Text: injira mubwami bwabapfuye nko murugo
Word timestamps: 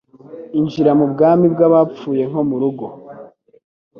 injira 0.59 0.91
mubwami 0.99 1.45
bwabapfuye 1.53 2.23
nko 2.29 2.41
murugo 2.49 2.85